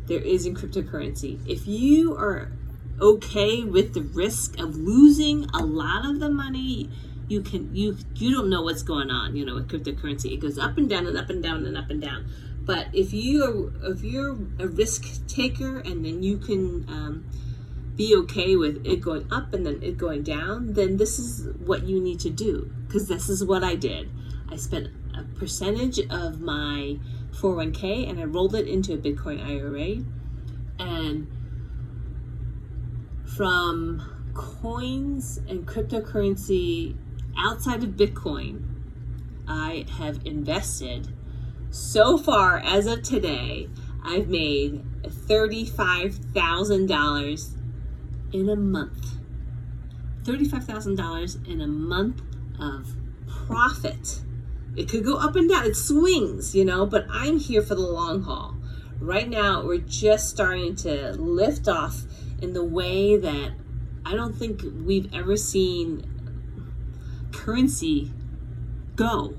there 0.08 0.22
is 0.22 0.48
in 0.48 0.56
cryptocurrency. 0.56 1.40
If 1.48 1.68
you 1.68 2.16
are 2.16 2.52
okay 3.00 3.64
with 3.64 3.94
the 3.94 4.02
risk 4.02 4.60
of 4.60 4.76
losing 4.76 5.46
a 5.54 5.64
lot 5.64 6.06
of 6.06 6.20
the 6.20 6.30
money, 6.30 6.90
you 7.28 7.42
can 7.42 7.76
you 7.76 7.98
you 8.16 8.32
don't 8.32 8.50
know 8.50 8.62
what's 8.62 8.84
going 8.84 9.10
on, 9.10 9.36
you 9.36 9.46
know, 9.46 9.56
with 9.56 9.70
cryptocurrency. 9.70 10.34
It 10.34 10.38
goes 10.38 10.58
up 10.58 10.78
and 10.78 10.90
down 10.90 11.08
and 11.08 11.18
up 11.18 11.30
and 11.30 11.42
down 11.42 11.66
and 11.66 11.78
up 11.78 11.90
and 11.90 12.02
down. 12.02 12.28
But 12.66 12.88
if 12.94 13.14
you 13.14 13.44
are, 13.44 13.92
if 13.92 14.04
you're 14.04 14.38
a 14.60 14.68
risk 14.68 15.26
taker 15.28 15.80
and 15.80 16.04
then 16.04 16.24
you 16.24 16.38
can 16.38 16.86
um, 16.90 17.26
be 17.96 18.16
okay 18.16 18.56
with 18.56 18.86
it 18.86 19.02
going 19.02 19.32
up 19.32 19.54
and 19.54 19.66
then 19.66 19.82
it 19.84 19.98
going 19.98 20.24
down, 20.24 20.74
then 20.74 20.98
this 20.98 21.20
is 21.20 21.48
what 21.60 21.84
you 21.84 22.02
need 22.02 22.20
to 22.22 22.30
do. 22.30 22.72
Because 22.88 23.08
this 23.08 23.30
is 23.30 23.44
what 23.44 23.64
I 23.64 23.76
did. 23.76 24.10
I 24.50 24.56
spent 24.56 24.90
a 25.16 25.24
percentage 25.38 26.00
of 26.10 26.42
my 26.42 26.98
401k 27.34 28.10
and 28.10 28.20
I 28.20 28.24
rolled 28.24 28.56
it 28.56 28.68
into 28.68 28.94
a 28.94 28.98
Bitcoin 28.98 29.46
IRA. 29.46 30.04
And 30.80 31.28
from 33.36 34.02
coins 34.34 35.40
and 35.50 35.68
cryptocurrency 35.68 36.96
outside 37.38 37.84
of 37.84 37.90
Bitcoin, 37.92 38.64
I 39.48 39.86
have 39.98 40.26
invested 40.26 41.14
so 41.70 42.18
far, 42.18 42.58
as 42.60 42.88
of 42.88 43.04
today, 43.04 43.70
I've 44.02 44.30
made 44.30 44.82
$35,000 45.04 47.58
in 48.32 48.50
a 48.50 48.56
month. 48.56 49.18
$35,000 50.24 51.48
in 51.48 51.60
a 51.60 51.68
month 51.68 52.22
of 52.58 52.96
profit. 53.28 54.22
It 54.78 54.88
could 54.88 55.04
go 55.04 55.18
up 55.18 55.36
and 55.36 55.50
down, 55.50 55.66
it 55.66 55.76
swings, 55.76 56.56
you 56.56 56.64
know, 56.64 56.86
but 56.86 57.06
I'm 57.10 57.40
here 57.40 57.62
for 57.62 57.76
the 57.76 57.82
long 57.82 58.24
haul. 58.24 58.56
Right 59.02 59.28
now, 59.28 59.66
we're 59.66 59.80
just 59.80 60.30
starting 60.30 60.78
to 60.78 61.12
lift 61.14 61.68
off 61.68 62.06
in 62.42 62.54
the 62.54 62.64
way 62.64 63.18
that 63.18 63.52
I 64.06 64.14
don't 64.14 64.36
think 64.36 64.62
we've 64.86 65.14
ever 65.14 65.36
seen 65.36 66.06
currency 67.32 68.12
go. 68.96 69.36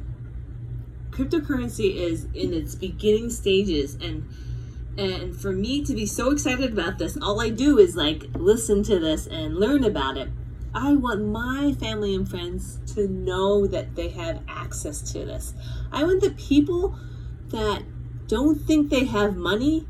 Cryptocurrency 1.11 1.95
is 1.95 2.26
in 2.35 2.53
its 2.53 2.75
beginning 2.75 3.31
stages 3.31 3.95
and 3.97 4.29
and 4.99 5.38
for 5.38 5.53
me 5.53 5.85
to 5.85 5.95
be 5.95 6.07
so 6.07 6.31
excited 6.31 6.73
about 6.73 6.97
this 6.97 7.19
all 7.21 7.38
i 7.38 7.50
do 7.50 7.79
is 7.79 7.97
like 7.97 8.25
listen 8.35 8.83
to 8.83 8.99
this 8.99 9.26
and 9.26 9.57
learn 9.57 9.85
about 9.85 10.17
it. 10.17 10.29
I 10.75 10.95
want 10.95 11.25
my 11.25 11.75
family 11.81 12.15
and 12.15 12.29
friends 12.29 12.81
to 12.95 13.09
know 13.09 13.67
that 13.67 13.95
they 13.97 14.11
have 14.11 14.43
access 14.47 15.00
to 15.12 15.25
this. 15.25 15.55
I 15.91 16.05
want 16.05 16.21
the 16.21 16.33
people 16.33 16.99
that 17.49 17.83
don't 18.26 18.57
think 18.61 18.91
they 18.91 19.05
have 19.05 19.37
money 19.37 19.87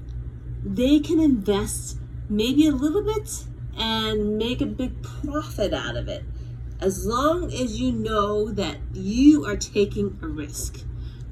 they 0.66 0.98
can 0.98 1.20
invest 1.20 1.98
maybe 2.28 2.66
a 2.66 2.72
little 2.72 3.02
bit 3.02 3.44
and 3.76 4.38
make 4.38 4.60
a 4.60 4.66
big 4.66 5.02
profit 5.02 5.72
out 5.72 5.96
of 5.96 6.08
it. 6.08 6.24
As 6.80 7.06
long 7.06 7.52
as 7.52 7.80
you 7.80 7.92
know 7.92 8.50
that 8.50 8.78
you 8.92 9.44
are 9.46 9.56
taking 9.56 10.18
a 10.22 10.26
risk. 10.26 10.84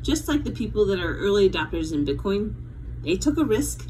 Just 0.03 0.29
like 0.29 0.45
the 0.45 0.51
people 0.51 0.87
that 0.87 1.01
are 1.01 1.17
early 1.17 1.49
adopters 1.49 1.93
in 1.93 2.05
Bitcoin, 2.05 2.55
they 3.03 3.17
took 3.17 3.39
a 3.39 3.45
risk 3.45 3.87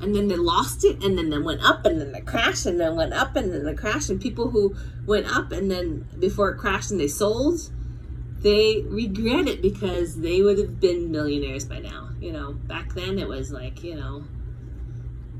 and 0.00 0.14
then 0.14 0.28
they 0.28 0.36
lost 0.36 0.84
it 0.84 1.02
and 1.04 1.16
then 1.16 1.30
they 1.30 1.38
went 1.38 1.62
up 1.62 1.86
and 1.86 2.00
then 2.00 2.12
they 2.12 2.20
crashed 2.20 2.66
and 2.66 2.80
then 2.80 2.96
went 2.96 3.12
up 3.12 3.36
and 3.36 3.52
then 3.52 3.64
they 3.64 3.74
crashed. 3.74 4.10
And 4.10 4.20
people 4.20 4.50
who 4.50 4.74
went 5.06 5.26
up 5.26 5.52
and 5.52 5.70
then 5.70 6.08
before 6.18 6.50
it 6.50 6.58
crashed 6.58 6.90
and 6.90 6.98
they 6.98 7.08
sold 7.08 7.70
they 8.42 8.82
regret 8.88 9.46
it 9.46 9.62
because 9.62 10.20
they 10.20 10.42
would 10.42 10.58
have 10.58 10.80
been 10.80 11.12
millionaires 11.12 11.64
by 11.64 11.78
now. 11.78 12.10
You 12.20 12.32
know 12.32 12.52
back 12.52 12.94
then 12.94 13.18
it 13.18 13.28
was 13.28 13.52
like 13.52 13.82
you 13.82 13.94
know 13.94 14.24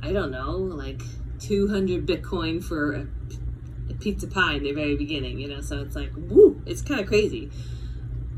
i 0.03 0.13
don't 0.13 0.31
know 0.31 0.51
like 0.51 1.01
200 1.41 2.07
bitcoin 2.07 2.63
for 2.63 2.93
a, 2.93 3.07
a 3.91 3.95
pizza 3.95 4.27
pie 4.27 4.55
in 4.55 4.63
the 4.63 4.73
very 4.73 4.97
beginning 4.97 5.39
you 5.39 5.49
know 5.49 5.61
so 5.61 5.81
it's 5.81 5.97
like 5.97 6.11
woo 6.17 6.61
it's 6.67 6.83
kind 6.83 7.01
of 7.01 7.07
crazy 7.07 7.51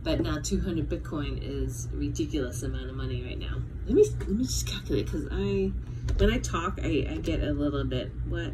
but 0.05 0.21
now 0.21 0.39
200 0.39 0.87
Bitcoin 0.89 1.39
is 1.43 1.89
a 1.93 1.97
ridiculous 1.97 2.63
amount 2.63 2.91
of 2.91 2.95
money 2.95 3.25
right 3.25 3.39
now. 3.39 3.57
Let 3.87 3.95
me 3.95 4.05
let 4.21 4.29
me 4.29 4.45
just 4.45 4.69
calculate 4.69 5.07
because 5.07 5.27
I 5.33 5.73
when 6.19 6.31
I 6.31 6.39
talk 6.39 6.79
I, 6.83 7.07
I 7.11 7.17
get 7.23 7.43
a 7.43 7.53
little 7.53 7.85
bit 7.85 8.13
what 8.29 8.53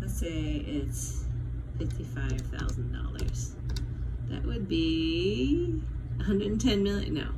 let's 0.00 0.20
say 0.20 0.62
it's 0.66 1.24
fifty-five 1.78 2.42
thousand 2.52 2.92
dollars. 2.92 3.54
That 4.28 4.44
would 4.44 4.68
be 4.68 5.80
110 6.16 6.82
million. 6.82 7.14
No. 7.14 7.28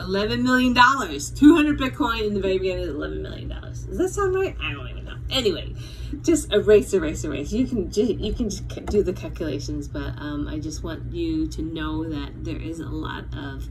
$11 0.00 0.42
million. 0.42 0.74
200 0.74 1.78
Bitcoin 1.78 2.26
in 2.26 2.34
the 2.34 2.40
very 2.40 2.58
beginning 2.58 2.84
is 2.84 2.90
$11 2.90 3.20
million. 3.20 3.48
Does 3.48 3.98
that 3.98 4.08
sound 4.10 4.34
right? 4.34 4.56
I 4.62 4.72
don't 4.72 4.88
even 4.88 5.04
know. 5.04 5.16
Anyway, 5.30 5.74
just 6.22 6.52
erase, 6.52 6.92
erase, 6.92 7.24
erase. 7.24 7.52
You 7.52 7.66
can 7.66 7.90
just, 7.90 8.12
you 8.12 8.32
can 8.32 8.50
just 8.50 8.68
do 8.86 9.02
the 9.02 9.12
calculations, 9.12 9.88
but 9.88 10.14
um, 10.18 10.48
I 10.48 10.58
just 10.58 10.82
want 10.82 11.12
you 11.12 11.46
to 11.48 11.62
know 11.62 12.08
that 12.08 12.44
there 12.44 12.56
is 12.56 12.80
a 12.80 12.88
lot 12.88 13.24
of 13.34 13.68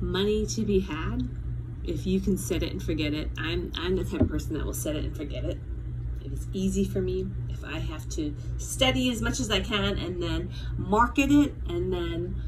money 0.00 0.46
to 0.46 0.64
be 0.64 0.80
had 0.80 1.28
if 1.84 2.06
you 2.06 2.20
can 2.20 2.36
set 2.36 2.62
it 2.62 2.72
and 2.72 2.82
forget 2.82 3.12
it. 3.12 3.30
I'm 3.38 3.72
I'm 3.76 3.96
the 3.96 4.04
type 4.04 4.20
of 4.20 4.28
person 4.28 4.54
that 4.54 4.64
will 4.64 4.74
set 4.74 4.96
it 4.96 5.04
and 5.04 5.16
forget 5.16 5.44
it. 5.44 5.58
If 6.20 6.26
It 6.26 6.32
is 6.32 6.46
easy 6.52 6.84
for 6.84 7.00
me 7.00 7.26
if 7.50 7.64
I 7.64 7.78
have 7.78 8.08
to 8.10 8.34
study 8.58 9.10
as 9.10 9.20
much 9.20 9.40
as 9.40 9.50
I 9.50 9.60
can 9.60 9.98
and 9.98 10.22
then 10.22 10.50
market 10.76 11.30
it 11.30 11.54
and 11.68 11.92
then 11.92 12.40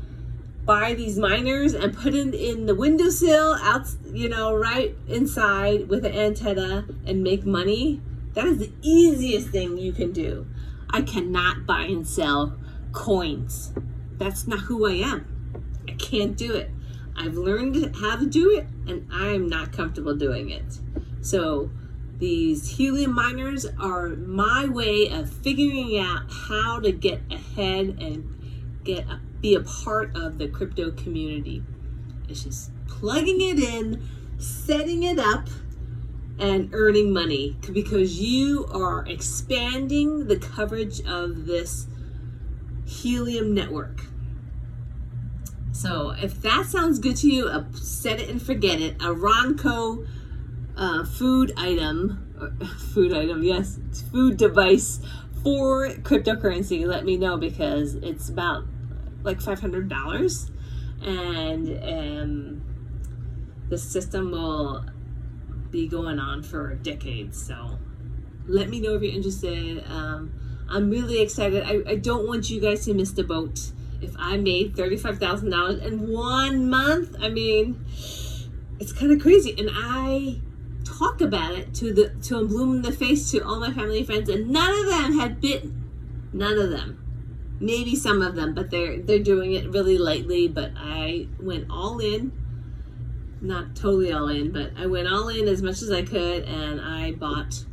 buy 0.67 0.95
these 0.95 1.19
miners 1.19 1.73
and 1.73 1.97
put 1.97 2.15
it 2.15 2.35
in 2.35 2.67
the 2.67 2.75
windowsill 2.75 3.55
out 3.63 3.87
you 4.13 4.29
know 4.29 4.55
right 4.55 4.97
inside 5.07 5.89
with 5.89 6.05
an 6.05 6.13
antenna 6.13 6.87
and 7.07 7.23
make 7.23 7.47
money 7.47 8.01
that 8.37 8.45
is 8.45 8.59
the 8.59 8.73
easiest 8.83 9.49
thing 9.49 9.79
you 9.79 9.93
can 9.93 10.13
do. 10.13 10.47
I 10.91 11.01
cannot 11.01 11.65
buy 11.65 11.85
and 11.85 12.07
sell 12.07 12.59
coins. 12.93 13.73
That's 14.19 14.47
not 14.47 14.61
who 14.61 14.87
I 14.87 14.97
am. 14.97 15.73
I 15.89 15.93
can't 15.93 16.37
do 16.37 16.55
it. 16.55 16.71
I've 17.17 17.37
learned 17.37 17.97
how 17.97 18.17
to 18.17 18.27
do 18.27 18.51
it 18.55 18.67
and 18.87 19.09
I'm 19.11 19.49
not 19.49 19.73
comfortable 19.73 20.15
doing 20.15 20.51
it. 20.51 20.81
So 21.23 21.71
these 22.19 22.77
helium 22.77 23.15
miners 23.15 23.65
are 23.81 24.11
my 24.11 24.67
way 24.67 25.09
of 25.09 25.33
figuring 25.33 25.99
out 25.99 26.31
how 26.31 26.79
to 26.81 26.93
get 26.93 27.23
ahead 27.31 27.97
and 27.99 28.79
get 28.85 29.07
a, 29.07 29.19
be 29.47 29.55
a 29.55 29.61
part 29.61 30.11
of 30.17 30.39
the 30.39 30.49
crypto 30.49 30.91
community. 30.91 31.63
It's 32.29 32.43
just 32.43 32.73
plugging 32.89 33.41
it 33.41 33.61
in, 33.61 34.03
setting 34.39 35.05
it 35.05 35.21
up, 35.21 35.49
and 36.41 36.69
earning 36.73 37.13
money 37.13 37.57
because 37.73 38.21
you 38.21 38.67
are 38.73 39.07
expanding 39.07 40.27
the 40.27 40.37
coverage 40.37 41.01
of 41.07 41.47
this 41.47 41.87
helium 42.87 43.55
network. 43.55 44.01
So 45.71 46.11
if 46.21 46.43
that 46.43 46.67
sounds 46.67 46.99
good 46.99 47.17
to 47.19 47.29
you, 47.29 47.47
a 47.47 47.65
set 47.75 48.19
it 48.21 48.29
and 48.29 48.43
forget 48.43 48.81
it. 48.81 48.97
A 48.97 49.15
Ronco 49.15 50.09
uh, 50.77 51.05
food 51.05 51.53
item, 51.57 52.59
food 52.93 53.13
item, 53.15 53.45
yes, 53.45 53.79
food 54.11 54.39
device 54.39 54.99
for 55.45 55.89
cryptocurrency. 55.89 56.85
Let 56.85 57.05
me 57.05 57.17
know 57.17 57.37
because 57.37 57.95
it's 57.95 58.29
about 58.29 58.65
like 59.27 59.41
five 59.41 59.61
hundred 59.61 59.89
dollars, 59.89 60.51
and 61.03 61.69
um, 61.83 62.63
the 63.69 63.77
system 63.77 64.31
will 64.31 64.87
be 65.71 65.89
going 65.89 66.19
on 66.19 66.43
for 66.43 66.75
decades. 66.77 67.45
So 67.45 67.79
let 68.47 68.69
me 68.69 68.81
know 68.81 68.95
if 68.95 69.03
you're 69.03 69.13
interested. 69.13 69.85
Um, 69.89 70.33
I'm 70.69 70.91
really 70.91 71.21
excited. 71.21 71.63
I, 71.65 71.91
I 71.91 71.97
don't 71.97 72.27
want 72.27 72.51
you 72.51 72.61
guys 72.61 72.85
to 72.87 72.95
miss 72.95 73.13
the 73.13 73.25
boat. 73.25 73.73
If 74.01 74.15
I 74.19 74.37
made 74.37 74.77
$35,000 74.77 75.83
in 75.85 76.09
one 76.09 76.69
month, 76.69 77.17
I 77.21 77.29
mean, 77.29 77.85
it's 78.79 78.93
kind 78.93 79.11
of 79.13 79.21
crazy. 79.21 79.55
And 79.59 79.71
I 79.73 80.41
talk 80.85 81.21
about 81.21 81.53
it 81.55 81.75
to 81.75 81.93
the 81.93 82.11
to 82.23 82.37
them 82.37 82.49
bloom 82.49 82.77
in 82.77 82.83
the 82.83 82.93
face 82.93 83.31
to 83.31 83.41
all 83.41 83.59
my 83.59 83.73
family 83.73 83.99
and 83.99 84.07
friends, 84.07 84.29
and 84.29 84.51
none 84.51 84.79
of 84.79 84.87
them 84.87 85.19
had 85.19 85.41
bitten. 85.41 85.85
None 86.33 86.59
of 86.59 86.71
them. 86.71 87.06
Maybe 87.59 87.97
some 87.97 88.21
of 88.23 88.35
them, 88.35 88.55
but 88.55 88.71
they're 88.71 89.01
they're 89.01 89.19
doing 89.19 89.53
it 89.53 89.71
really 89.71 89.99
lightly. 89.99 90.47
But 90.49 90.73
I 90.77 91.29
went 91.41 91.67
all 91.71 91.99
in 91.99 92.33
not 93.41 93.77
totally 93.77 94.13
all 94.13 94.29
in, 94.29 94.51
but 94.51 94.73
I 94.77 94.87
went 94.87 95.09
all 95.09 95.29
in 95.29 95.49
as 95.49 95.63
much 95.63 95.83
as 95.83 95.91
I 95.91 96.03
could 96.03 96.45
and 96.45 96.81
I 96.81 97.13
bought 97.13 97.65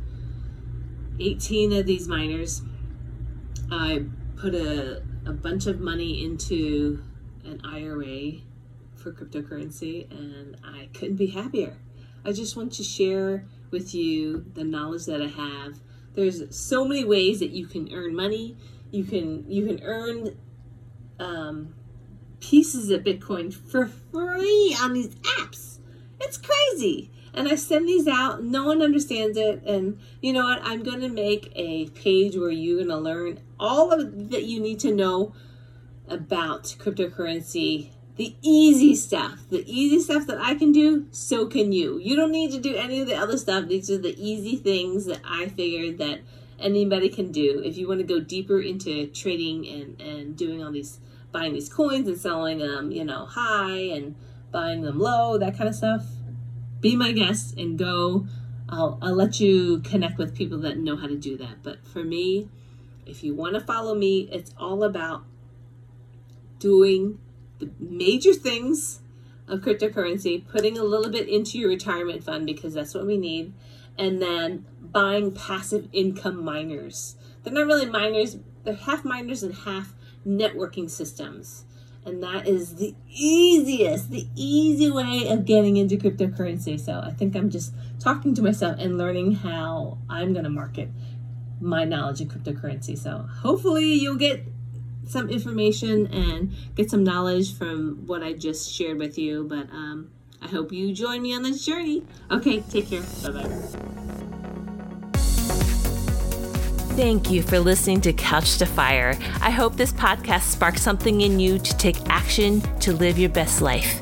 18 1.18 1.72
of 1.72 1.86
these 1.86 2.08
miners. 2.08 2.62
I 3.70 4.04
put 4.36 4.54
a, 4.54 5.02
a 5.26 5.32
bunch 5.32 5.66
of 5.66 5.80
money 5.80 6.24
into 6.24 7.02
an 7.44 7.60
IRA 7.64 8.40
for 8.96 9.12
cryptocurrency 9.12 10.10
and 10.10 10.56
I 10.64 10.88
couldn't 10.92 11.16
be 11.16 11.28
happier. 11.28 11.78
I 12.24 12.32
just 12.32 12.56
want 12.56 12.72
to 12.74 12.82
share 12.82 13.44
with 13.70 13.94
you 13.94 14.44
the 14.54 14.64
knowledge 14.64 15.06
that 15.06 15.20
I 15.20 15.26
have. 15.26 15.80
There's 16.14 16.56
so 16.56 16.84
many 16.84 17.04
ways 17.04 17.40
that 17.40 17.50
you 17.50 17.66
can 17.66 17.92
earn 17.92 18.14
money. 18.14 18.56
You 18.94 19.02
can 19.02 19.50
you 19.50 19.66
can 19.66 19.82
earn 19.82 20.36
um, 21.18 21.74
pieces 22.38 22.90
of 22.90 23.02
Bitcoin 23.02 23.52
for 23.52 23.86
free 23.86 24.76
on 24.80 24.92
these 24.92 25.16
apps. 25.38 25.78
It's 26.20 26.36
crazy. 26.38 27.10
And 27.32 27.48
I 27.48 27.56
send 27.56 27.88
these 27.88 28.06
out, 28.06 28.44
no 28.44 28.64
one 28.64 28.80
understands 28.80 29.36
it. 29.36 29.64
And 29.64 29.98
you 30.22 30.32
know 30.32 30.44
what? 30.44 30.60
I'm 30.62 30.84
going 30.84 31.00
to 31.00 31.08
make 31.08 31.50
a 31.56 31.88
page 31.88 32.36
where 32.36 32.50
you're 32.50 32.76
going 32.76 32.88
to 32.88 32.96
learn 32.96 33.40
all 33.58 33.90
of 33.90 34.30
that 34.30 34.44
you 34.44 34.60
need 34.60 34.78
to 34.80 34.94
know 34.94 35.34
about 36.06 36.76
cryptocurrency. 36.78 37.90
The 38.14 38.36
easy 38.42 38.94
stuff, 38.94 39.40
the 39.50 39.64
easy 39.66 39.98
stuff 39.98 40.28
that 40.28 40.38
I 40.38 40.54
can 40.54 40.70
do, 40.70 41.08
so 41.10 41.46
can 41.46 41.72
you. 41.72 41.98
You 41.98 42.14
don't 42.14 42.30
need 42.30 42.52
to 42.52 42.60
do 42.60 42.76
any 42.76 43.00
of 43.00 43.08
the 43.08 43.16
other 43.16 43.36
stuff. 43.36 43.66
These 43.66 43.90
are 43.90 43.98
the 43.98 44.14
easy 44.16 44.54
things 44.54 45.06
that 45.06 45.20
I 45.28 45.48
figured 45.48 45.98
that 45.98 46.20
anybody 46.58 47.08
can 47.08 47.32
do. 47.32 47.60
If 47.64 47.76
you 47.76 47.88
want 47.88 48.00
to 48.00 48.06
go 48.06 48.20
deeper 48.20 48.60
into 48.60 49.06
trading 49.08 49.66
and, 49.66 50.00
and 50.00 50.36
doing 50.36 50.62
all 50.62 50.72
these 50.72 51.00
buying 51.32 51.52
these 51.52 51.68
coins 51.68 52.06
and 52.06 52.16
selling 52.16 52.58
them, 52.58 52.92
you 52.92 53.04
know, 53.04 53.26
high 53.26 53.72
and 53.72 54.14
buying 54.52 54.82
them 54.82 55.00
low, 55.00 55.36
that 55.36 55.56
kind 55.56 55.68
of 55.68 55.74
stuff, 55.74 56.04
be 56.80 56.94
my 56.94 57.12
guest 57.12 57.56
and 57.58 57.76
go. 57.76 58.26
I'll, 58.68 58.98
I'll 59.02 59.14
let 59.14 59.40
you 59.40 59.80
connect 59.80 60.16
with 60.16 60.34
people 60.34 60.58
that 60.58 60.78
know 60.78 60.96
how 60.96 61.08
to 61.08 61.16
do 61.16 61.36
that. 61.38 61.62
But 61.62 61.84
for 61.86 62.04
me, 62.04 62.48
if 63.04 63.24
you 63.24 63.34
want 63.34 63.54
to 63.54 63.60
follow 63.60 63.94
me, 63.94 64.28
it's 64.32 64.54
all 64.56 64.84
about 64.84 65.24
doing 66.58 67.18
the 67.58 67.70
major 67.78 68.32
things 68.32 69.00
of 69.46 69.60
cryptocurrency, 69.60 70.46
putting 70.46 70.78
a 70.78 70.82
little 70.84 71.10
bit 71.10 71.28
into 71.28 71.58
your 71.58 71.68
retirement 71.68 72.24
fund 72.24 72.46
because 72.46 72.74
that's 72.74 72.94
what 72.94 73.06
we 73.06 73.18
need, 73.18 73.52
and 73.98 74.20
then 74.20 74.66
buying 74.80 75.32
passive 75.32 75.88
income 75.92 76.44
miners. 76.44 77.16
They're 77.42 77.52
not 77.52 77.66
really 77.66 77.86
miners, 77.86 78.36
they're 78.64 78.74
half 78.74 79.04
miners 79.04 79.42
and 79.42 79.54
half 79.54 79.94
networking 80.26 80.90
systems. 80.90 81.64
And 82.06 82.22
that 82.22 82.46
is 82.46 82.76
the 82.76 82.94
easiest, 83.08 84.10
the 84.10 84.28
easy 84.34 84.90
way 84.90 85.28
of 85.28 85.46
getting 85.46 85.78
into 85.78 85.96
cryptocurrency. 85.96 86.78
So 86.78 87.00
I 87.02 87.10
think 87.10 87.34
I'm 87.34 87.48
just 87.48 87.72
talking 87.98 88.34
to 88.34 88.42
myself 88.42 88.76
and 88.78 88.98
learning 88.98 89.36
how 89.36 89.98
I'm 90.08 90.32
going 90.32 90.44
to 90.44 90.50
market 90.50 90.90
my 91.60 91.84
knowledge 91.84 92.20
of 92.20 92.28
cryptocurrency. 92.28 92.98
So 92.98 93.26
hopefully 93.40 93.94
you'll 93.94 94.16
get 94.16 94.44
some 95.06 95.30
information 95.30 96.06
and 96.08 96.52
get 96.74 96.90
some 96.90 97.04
knowledge 97.04 97.56
from 97.56 98.02
what 98.06 98.22
I 98.22 98.34
just 98.34 98.70
shared 98.70 98.98
with 98.98 99.18
you. 99.18 99.44
But 99.44 99.70
um, 99.70 100.10
I 100.44 100.48
hope 100.48 100.72
you 100.72 100.92
join 100.92 101.22
me 101.22 101.34
on 101.34 101.42
this 101.42 101.64
journey. 101.64 102.04
Okay, 102.30 102.60
take 102.60 102.90
care. 102.90 103.02
Bye 103.22 103.30
bye. 103.30 103.94
Thank 106.96 107.30
you 107.30 107.42
for 107.42 107.58
listening 107.58 108.02
to 108.02 108.12
Couch 108.12 108.58
to 108.58 108.66
Fire. 108.66 109.18
I 109.40 109.50
hope 109.50 109.74
this 109.74 109.92
podcast 109.92 110.42
sparks 110.42 110.82
something 110.82 111.22
in 111.22 111.40
you 111.40 111.58
to 111.58 111.76
take 111.76 111.96
action 112.08 112.60
to 112.80 112.92
live 112.92 113.18
your 113.18 113.30
best 113.30 113.60
life. 113.60 114.00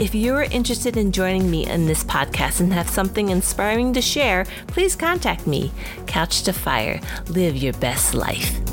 If 0.00 0.14
you're 0.14 0.42
interested 0.42 0.96
in 0.96 1.12
joining 1.12 1.48
me 1.48 1.66
in 1.66 1.86
this 1.86 2.02
podcast 2.02 2.58
and 2.58 2.72
have 2.72 2.90
something 2.90 3.28
inspiring 3.28 3.92
to 3.92 4.02
share, 4.02 4.46
please 4.66 4.96
contact 4.96 5.46
me. 5.46 5.70
Couch 6.06 6.42
to 6.42 6.52
Fire. 6.52 7.00
Live 7.28 7.54
your 7.54 7.74
best 7.74 8.12
life. 8.12 8.71